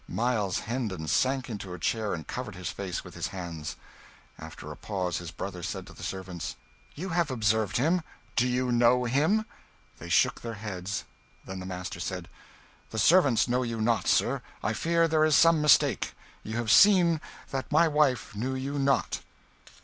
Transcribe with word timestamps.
Miles 0.07 0.61
Hendon 0.61 1.07
sank 1.07 1.47
into 1.47 1.75
a 1.75 1.77
chair 1.77 2.15
and 2.15 2.25
covered 2.25 2.55
his 2.55 2.69
face 2.71 3.03
with 3.03 3.13
his 3.13 3.27
hands. 3.27 3.75
After 4.39 4.71
a 4.71 4.75
pause, 4.75 5.19
his 5.19 5.29
brother 5.29 5.61
said 5.61 5.85
to 5.85 5.93
the 5.93 6.01
servants 6.01 6.55
"You 6.95 7.09
have 7.09 7.29
observed 7.29 7.77
him. 7.77 8.01
Do 8.35 8.47
you 8.47 8.71
know 8.71 9.03
him?" 9.03 9.45
They 9.99 10.09
shook 10.09 10.41
their 10.41 10.55
heads; 10.55 11.03
then 11.45 11.59
the 11.59 11.67
master 11.67 11.99
said 11.99 12.29
"The 12.89 12.97
servants 12.97 13.47
know 13.47 13.61
you 13.61 13.79
not, 13.79 14.07
sir. 14.07 14.41
I 14.63 14.73
fear 14.73 15.07
there 15.07 15.23
is 15.23 15.35
some 15.35 15.61
mistake. 15.61 16.15
You 16.41 16.57
have 16.57 16.71
seen 16.71 17.21
that 17.51 17.71
my 17.71 17.87
wife 17.87 18.33
knew 18.35 18.55
you 18.55 18.79
not." 18.79 19.19